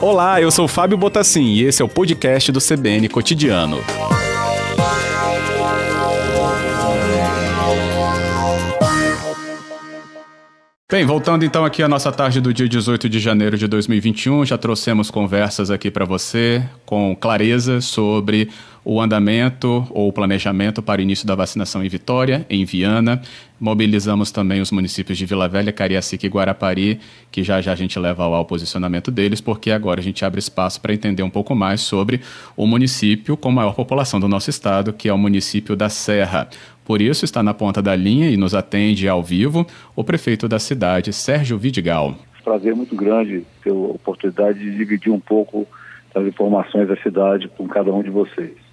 [0.00, 3.78] Olá, eu sou Fábio Botassin e esse é o podcast do CBN Cotidiano.
[10.90, 14.58] Bem, voltando então aqui à nossa tarde do dia 18 de janeiro de 2021, já
[14.58, 18.50] trouxemos conversas aqui para você com clareza sobre
[18.84, 23.20] o andamento ou o planejamento para o início da vacinação em Vitória, em Viana.
[23.58, 26.98] Mobilizamos também os municípios de Vila Velha, Cariacica e Guarapari,
[27.30, 30.80] que já já a gente leva ao posicionamento deles, porque agora a gente abre espaço
[30.80, 32.20] para entender um pouco mais sobre
[32.56, 36.48] o município com maior população do nosso estado, que é o município da Serra.
[36.84, 40.58] Por isso, está na ponta da linha e nos atende ao vivo o prefeito da
[40.58, 42.16] cidade, Sérgio Vidigal.
[42.42, 45.68] Prazer muito grande ter a oportunidade de dividir um pouco
[46.14, 48.69] das informações da cidade com cada um de vocês.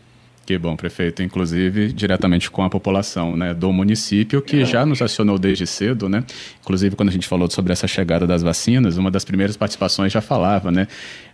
[0.47, 1.21] Que bom, prefeito.
[1.21, 6.23] Inclusive, diretamente com a população né, do município, que já nos acionou desde cedo, né?
[6.61, 10.21] Inclusive, quando a gente falou sobre essa chegada das vacinas, uma das primeiras participações já
[10.21, 10.87] falava, né?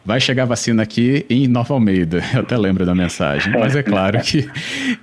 [0.04, 2.24] Vai chegar vacina aqui em Nova Almeida.
[2.34, 3.54] Eu até lembro da mensagem.
[3.54, 4.50] Mas é claro que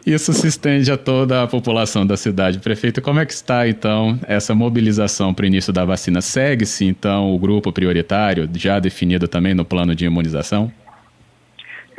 [0.04, 2.58] isso se estende a toda a população da cidade.
[2.58, 6.20] Prefeito, como é que está, então, essa mobilização para o início da vacina?
[6.20, 10.72] Segue-se, então, o grupo prioritário, já definido também no plano de imunização?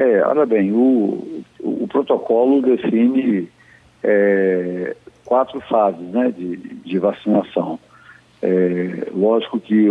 [0.02, 3.48] É, olha bem, o, o, protocolo define
[4.04, 7.80] é, quatro fases né, de, de vacinação.
[8.42, 9.86] É, lógico que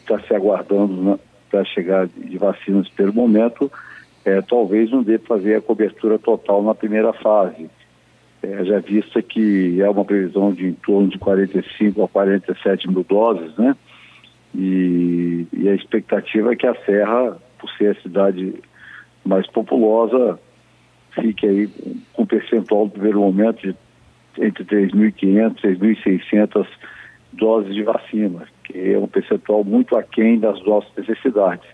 [0.00, 1.18] está se aguardando né,
[1.48, 3.70] para chegar de vacinas pelo momento,
[4.24, 7.70] é, talvez não dê para fazer a cobertura total na primeira fase.
[8.42, 13.06] É, já vista que é uma previsão de em torno de 45 a 47 mil
[13.08, 13.76] doses, né?
[14.56, 18.54] E, e a expectativa é que a Serra, por ser a cidade
[19.24, 20.38] mais populosa
[21.14, 21.68] fique aí
[22.12, 23.76] com um percentual no primeiro momento de
[24.38, 26.66] entre 3.500 e 3.600
[27.32, 31.66] doses de vacina, que é um percentual muito aquém das nossas necessidades.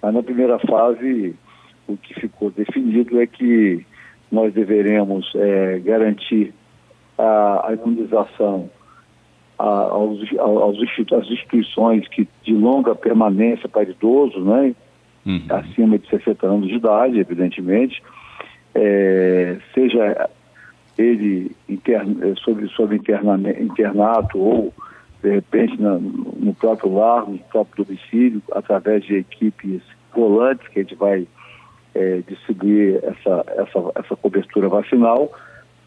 [0.00, 1.34] Mas na primeira fase,
[1.86, 3.86] o que ficou definido é que
[4.30, 6.52] nós deveremos é, garantir
[7.18, 8.68] a, a imunização
[9.58, 10.78] a, aos, aos,
[11.12, 14.74] às instituições que de longa permanência para idosos, né?
[15.24, 15.46] Uhum.
[15.50, 18.02] acima de 60 anos de idade, evidentemente,
[18.74, 20.30] é, seja
[20.98, 23.00] ele interna, sobre, sobre
[23.60, 24.72] internato ou,
[25.22, 29.82] de repente, na, no próprio lar, no próprio domicílio, através de equipes
[30.14, 31.26] volantes que a gente vai
[31.94, 35.32] é, distribuir essa, essa, essa cobertura vacinal,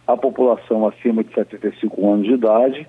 [0.07, 2.87] a população acima de 75 anos de idade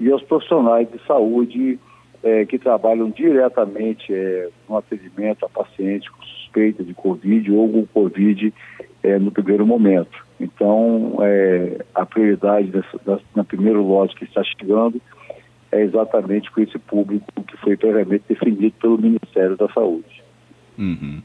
[0.00, 1.78] e aos profissionais de saúde
[2.22, 7.86] é, que trabalham diretamente é, no atendimento a pacientes com suspeita de Covid ou com
[7.86, 8.52] Covid
[9.02, 10.24] é, no primeiro momento.
[10.40, 15.00] Então, é, a prioridade dessa, na primeiro lote que está chegando
[15.72, 20.22] é exatamente com esse público que foi previamente definido pelo Ministério da Saúde.
[20.78, 21.22] Uhum.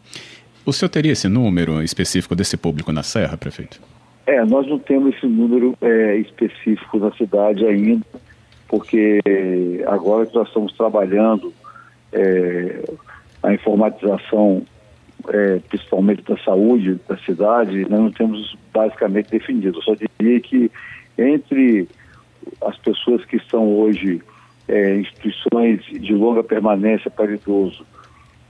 [0.66, 3.82] O senhor teria esse número específico desse público na Serra, prefeito?
[4.26, 8.06] É, nós não temos esse número é, específico na cidade ainda
[8.72, 9.20] porque
[9.86, 11.54] agora que nós estamos trabalhando
[12.14, 12.82] é,
[13.44, 14.64] a informatização,
[15.28, 19.78] é, principalmente da saúde da cidade, nós não temos basicamente definido.
[19.78, 20.72] Eu só diria que
[21.18, 21.86] entre
[22.62, 24.22] as pessoas que estão hoje
[24.70, 27.86] é, instituições de longa permanência para idoso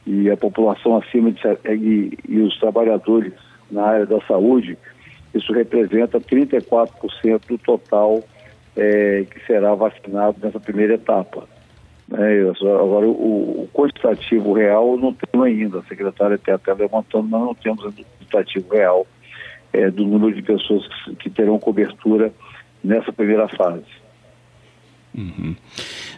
[0.06, 3.34] e a população acima de e, e os trabalhadores
[3.72, 4.78] na área da saúde,
[5.34, 8.24] isso representa 34% do total
[8.76, 11.48] é, que será vacinado nessa primeira etapa.
[12.14, 15.80] É, agora, o, o, quantitativo real não temos ainda.
[15.80, 19.08] A secretária está até levantando, mas não temos o quantitativo real
[19.72, 22.34] é, do número de pessoas que, que terão cobertura
[22.84, 23.86] nessa primeira fase.
[25.16, 25.56] Uhum.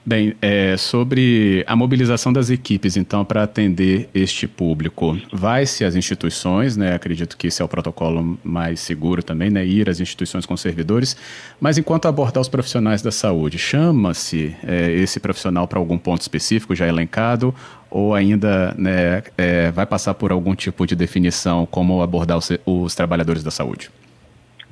[0.06, 6.76] Bem, é, sobre a mobilização das equipes, então, para atender este público, vai-se às instituições,
[6.76, 6.94] né?
[6.94, 9.66] Acredito que esse é o protocolo mais seguro também, né?
[9.66, 11.16] Ir às instituições com servidores,
[11.58, 16.76] mas enquanto abordar os profissionais da saúde, chama-se é, esse profissional para algum ponto específico
[16.76, 17.56] já elencado
[17.90, 22.94] ou ainda né, é, vai passar por algum tipo de definição como abordar os, os
[22.94, 23.90] trabalhadores da saúde?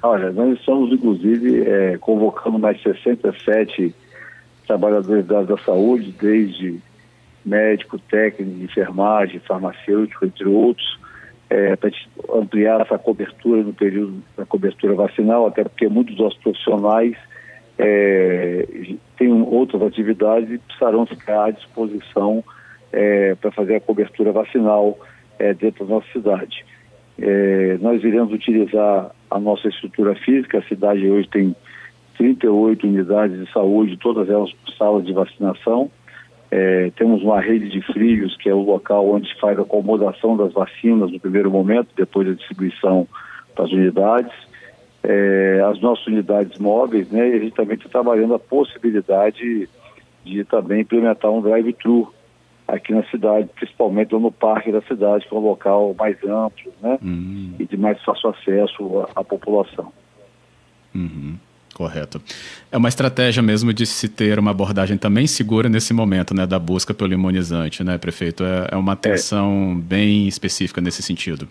[0.04, 3.94] Olha, nós estamos, inclusive, é, convocando mais 67
[4.68, 6.80] trabalhadores da, da saúde, desde
[7.46, 11.00] médico, técnico, enfermagem, farmacêutico, entre outros,
[11.50, 11.92] é, para
[12.34, 17.16] ampliar essa cobertura no período da cobertura vacinal, até porque muitos dos profissionais
[17.78, 18.68] é,
[19.18, 22.44] têm outras atividades e precisarão ficar à disposição
[22.92, 24.98] é, para fazer a cobertura vacinal
[25.40, 26.64] é, dentro da nossa cidade.
[27.20, 31.56] É, nós iremos utilizar a nossa estrutura física, a cidade hoje tem
[32.22, 35.90] 38 unidades de saúde, todas elas salas de vacinação.
[36.52, 40.38] É, temos uma rede de frios, que é o local onde se faz a acomodação
[40.38, 43.08] das vacinas no primeiro momento, depois da distribuição
[43.56, 44.32] para as unidades.
[45.02, 49.68] É, as nossas unidades móveis, né, e a gente também está trabalhando a possibilidade
[50.24, 52.14] de também implementar um drive-thru
[52.68, 57.00] aqui na cidade, principalmente no parque da cidade, que é um local mais amplo né,
[57.02, 57.56] uhum.
[57.58, 59.92] e de mais fácil acesso à, à população.
[60.94, 61.36] Uhum.
[61.82, 62.22] Correto.
[62.72, 66.60] É uma estratégia mesmo de se ter uma abordagem também segura nesse momento, né, da
[66.60, 68.44] busca pelo imunizante, né, prefeito?
[68.44, 69.82] É, é uma atenção é.
[69.82, 71.48] bem específica nesse sentido.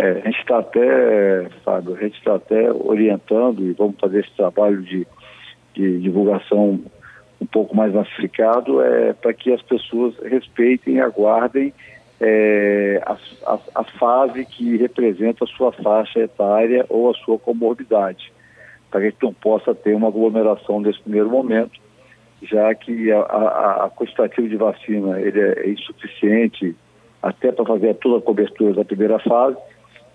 [0.00, 4.32] É, a gente está até, Fábio, a gente está até orientando e vamos fazer esse
[4.36, 5.06] trabalho de,
[5.74, 6.80] de divulgação
[7.40, 11.72] um pouco mais massificado é, para que as pessoas respeitem e aguardem
[12.20, 13.16] é, a,
[13.46, 18.34] a, a fase que representa a sua faixa etária ou a sua comorbidade
[18.90, 21.80] para que a gente não possa ter uma aglomeração nesse primeiro momento,
[22.42, 26.76] já que a, a, a quantitativa de vacina ele é, é insuficiente
[27.22, 29.56] até para fazer toda a cobertura da primeira fase.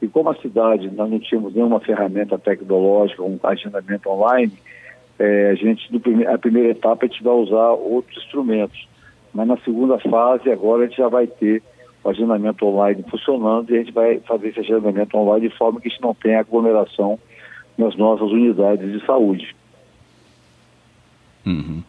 [0.01, 4.53] E como a cidade nós não tínhamos nenhuma ferramenta tecnológica, um agendamento online,
[5.19, 8.88] é, a gente, no, a primeira etapa, a gente vai usar outros instrumentos.
[9.33, 11.62] Mas na segunda fase, agora a gente já vai ter
[12.03, 15.88] o agendamento online funcionando e a gente vai fazer esse agendamento online de forma que
[15.88, 17.19] a gente não tenha aglomeração
[17.81, 19.55] nas nossas unidades de saúde.
[21.45, 21.81] Uhum.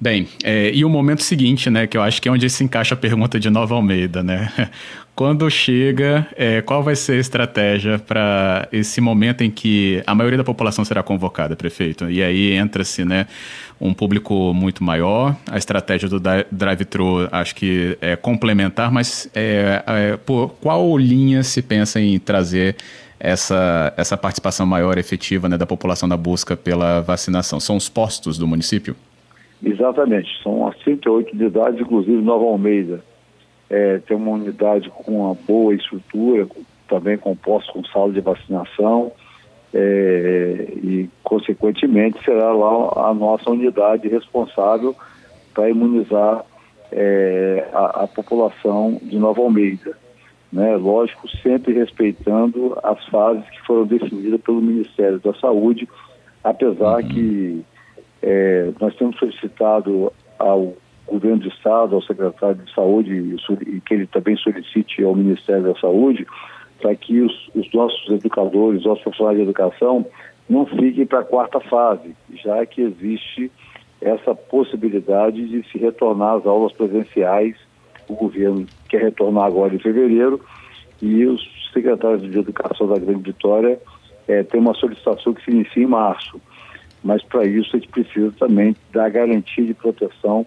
[0.00, 2.94] Bem, é, e o momento seguinte, né, que eu acho que é onde se encaixa
[2.94, 4.52] a pergunta de Nova Almeida, né?
[5.14, 10.36] Quando chega, é, qual vai ser a estratégia para esse momento em que a maioria
[10.36, 12.10] da população será convocada, prefeito?
[12.10, 13.28] E aí entra-se, né,
[13.80, 15.36] um público muito maior.
[15.48, 16.20] A estratégia do
[16.50, 22.76] drive-thru acho que é complementar, mas é, é, por qual linha se pensa em trazer
[23.24, 27.58] essa, essa participação maior efetiva né, da população na busca pela vacinação?
[27.58, 28.94] São os postos do município?
[29.64, 33.02] Exatamente, são as 38 unidades, inclusive Nova Almeida.
[33.70, 36.46] É, tem uma unidade com uma boa estrutura,
[36.86, 39.10] também composta com sala de vacinação,
[39.72, 44.94] é, e, consequentemente, será lá a nossa unidade responsável
[45.54, 46.44] para imunizar
[46.92, 50.03] é, a, a população de Nova Almeida
[50.54, 50.76] né?
[50.76, 55.88] Lógico, sempre respeitando as fases que foram definidas pelo Ministério da Saúde,
[56.44, 57.08] apesar uhum.
[57.08, 57.64] que
[58.22, 60.74] é, nós temos solicitado ao
[61.08, 63.36] governo do Estado, ao secretário de Saúde,
[63.66, 66.24] e que ele também solicite ao Ministério da Saúde,
[66.80, 70.06] para que os, os, nossos educadores, os nossos profissionais de educação,
[70.48, 73.50] não fiquem para a quarta fase, já que existe
[74.00, 77.56] essa possibilidade de se retornar às aulas presenciais
[78.08, 80.40] o governo quer retornar agora em fevereiro
[81.00, 81.42] e os
[81.72, 83.78] secretários de Educação da Grande Vitória
[84.28, 86.40] é, têm uma solicitação que se inicia em março.
[87.02, 90.46] Mas para isso a gente precisa também dar garantia de proteção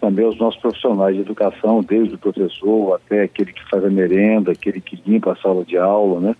[0.00, 4.52] também aos nossos profissionais de educação, desde o professor até aquele que faz a merenda,
[4.52, 6.36] aquele que limpa a sala de aula, né?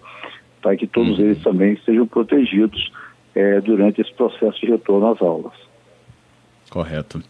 [0.62, 1.24] Para que todos uhum.
[1.24, 2.92] eles também sejam protegidos
[3.34, 5.67] é, durante esse processo de retorno às aulas.
[6.70, 7.22] Correto.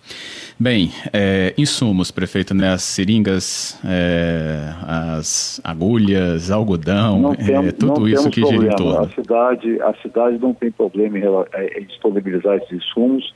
[0.58, 2.73] Bem, é, insumos, prefeito, né?
[2.73, 9.05] As seringas, é, as agulhas, algodão, é, tudo isso que gira em torno.
[9.05, 13.32] A cidade, a cidade não tem problema em, em disponibilizar esses insumos,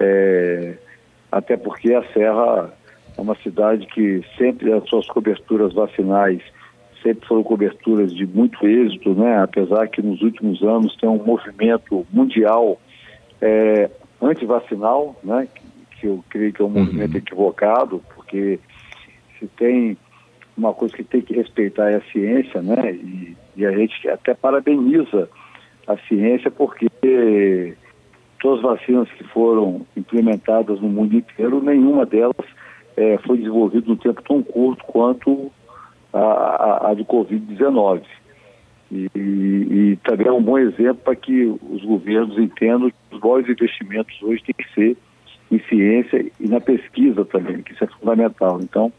[0.00, 0.74] é,
[1.30, 2.72] até porque a Serra
[3.16, 6.42] é uma cidade que sempre as suas coberturas vacinais
[7.00, 9.38] sempre foram coberturas de muito êxito, né?
[9.42, 12.80] Apesar que nos últimos anos tem um movimento mundial
[13.40, 13.90] é,
[14.34, 15.48] antivacinal, né,
[15.98, 16.84] que eu creio que é um uhum.
[16.84, 18.58] movimento equivocado, porque
[19.38, 19.96] se tem
[20.56, 24.34] uma coisa que tem que respeitar é a ciência, né, e, e a gente até
[24.34, 25.28] parabeniza
[25.86, 26.88] a ciência porque
[28.40, 32.46] todas as vacinas que foram implementadas no mundo inteiro, nenhuma delas
[32.96, 35.50] é, foi desenvolvida num tempo tão curto quanto
[36.12, 38.02] a, a, a do Covid-19.
[38.92, 43.48] E, e, também é um bom exemplo para que os governos entendam que os maiores
[43.48, 44.96] investimentos hoje têm que ser
[45.50, 48.60] em ciência e na pesquisa também, que isso é fundamental.
[48.62, 48.92] Então,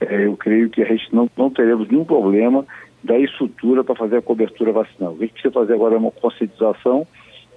[0.00, 2.64] é, eu creio que a gente não, não teremos nenhum problema
[3.02, 5.12] da estrutura para fazer a cobertura vacinal.
[5.12, 7.06] O que a gente precisa fazer agora é uma conscientização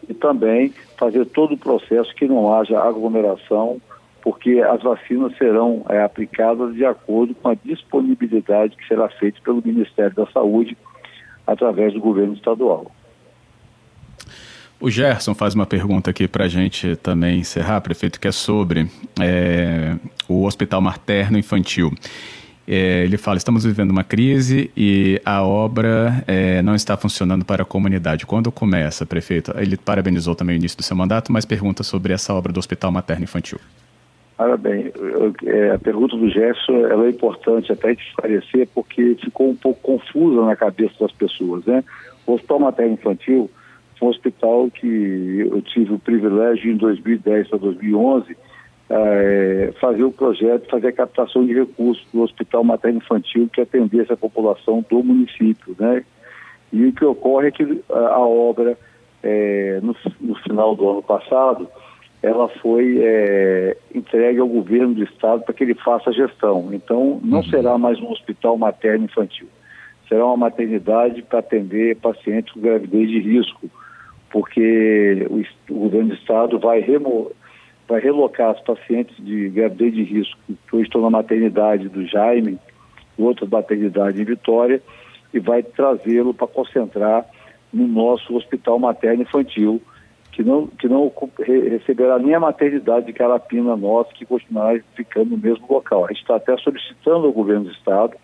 [0.08, 3.80] e também fazer todo o processo que não haja aglomeração,
[4.22, 9.62] porque as vacinas serão é, aplicadas de acordo com a disponibilidade que será feita pelo
[9.63, 10.78] Ministério da Saúde
[11.46, 12.92] através do governo estadual.
[14.80, 18.90] O Gerson faz uma pergunta aqui para a gente também encerrar, prefeito, que é sobre
[19.20, 19.96] é,
[20.28, 21.94] o Hospital Materno Infantil.
[22.68, 27.62] É, ele fala: estamos vivendo uma crise e a obra é, não está funcionando para
[27.62, 28.26] a comunidade.
[28.26, 29.54] Quando começa, prefeito?
[29.56, 32.92] Ele parabenizou também o início do seu mandato, mas pergunta sobre essa obra do Hospital
[32.92, 33.60] Materno Infantil.
[34.42, 34.92] Olha bem,
[35.46, 40.44] é, a pergunta do Gerson ela é importante até esclarecer porque ficou um pouco confusa
[40.44, 41.84] na cabeça das pessoas, né?
[42.26, 43.52] O Hospital Materno Infantil
[44.00, 48.36] foi um hospital que eu tive o privilégio em 2010 para 2011
[48.90, 54.12] é, fazer o projeto, fazer a captação de recursos do Hospital Materno Infantil que atendesse
[54.12, 56.04] a população do município, né?
[56.74, 58.76] E o que ocorre é que a, a obra,
[59.22, 61.68] é, no, no, final do ano passado,
[62.22, 66.70] ela foi é, entregue ao governo do estado para que ele faça a gestão.
[66.72, 67.44] Então, não uhum.
[67.46, 69.48] será mais um hospital materno infantil.
[70.08, 73.70] Será uma maternidade para atender pacientes com gravidez de risco,
[74.30, 77.34] porque o, o governo do estado vai remover
[77.92, 82.58] vai relocar os pacientes de gravidez de risco que hoje estão na maternidade do Jaime,
[83.18, 84.82] outras maternidades em Vitória,
[85.34, 87.25] e vai trazê-lo para concentrar
[87.74, 89.82] no nosso hospital materno infantil,
[90.32, 95.38] que não, que não receberá nem a maternidade de Carapina nossa, que continuará ficando no
[95.38, 96.06] mesmo local.
[96.06, 98.16] A gente está até solicitando ao governo do estado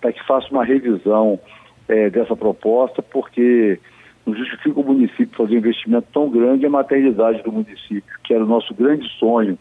[0.00, 1.40] para que faça uma revisão
[1.88, 3.80] é, dessa proposta, porque
[4.26, 8.44] não justifica o município fazer um investimento tão grande em maternidade do município, que era
[8.44, 9.58] o nosso grande sonho,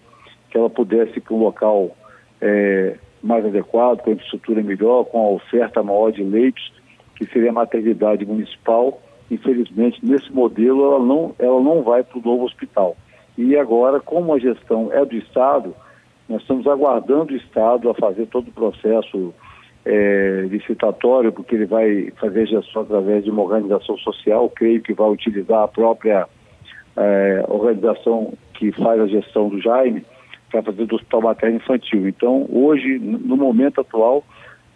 [0.49, 1.95] que ela pudesse ir para um local
[2.41, 6.73] é, mais adequado, com a infraestrutura melhor, com a oferta maior de leitos,
[7.15, 9.01] que seria a maternidade municipal.
[9.29, 12.95] Infelizmente, nesse modelo, ela não, ela não vai para o novo hospital.
[13.37, 15.73] E agora, como a gestão é do Estado,
[16.29, 19.33] nós estamos aguardando o Estado a fazer todo o processo
[19.85, 25.09] é, licitatório, porque ele vai fazer gestão através de uma organização social, creio que vai
[25.09, 26.27] utilizar a própria
[26.95, 30.03] é, organização que faz a gestão do Jaime
[30.49, 32.07] para fazer do Hospital Materno Infantil.
[32.07, 34.23] Então, hoje, no momento atual,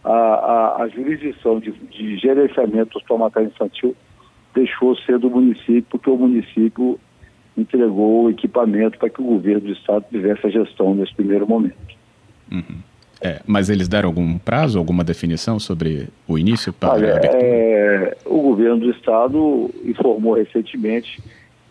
[0.03, 3.95] a, a, a jurisdição de, de gerenciamento do Hospital Materno Infantil
[4.59, 6.99] deixou ser do município, porque o município
[7.57, 11.77] entregou o equipamento para que o governo do estado tivesse a gestão nesse primeiro momento.
[12.51, 12.79] Uhum.
[13.21, 17.43] É, mas eles deram algum prazo, alguma definição sobre o início para Olha, a abertura?
[17.43, 21.21] É, o governo do estado informou recentemente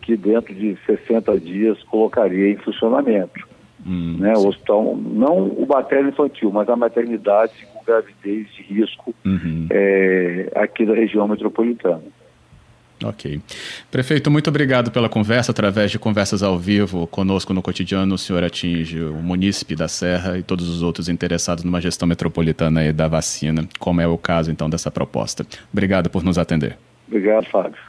[0.01, 3.47] que dentro de 60 dias colocaria em funcionamento.
[3.85, 9.15] Hum, né, o hospital, não o materno infantil, mas a maternidade com gravidez de risco
[9.25, 9.67] uhum.
[9.71, 12.03] é, aqui da região metropolitana.
[13.03, 13.39] Ok.
[13.89, 15.51] Prefeito, muito obrigado pela conversa.
[15.51, 20.37] Através de conversas ao vivo conosco no cotidiano, o senhor atinge o munícipe da Serra
[20.37, 24.69] e todos os outros interessados numa gestão metropolitana da vacina, como é o caso então
[24.69, 25.45] dessa proposta.
[25.71, 26.77] Obrigado por nos atender.
[27.07, 27.79] Obrigado, Fábio.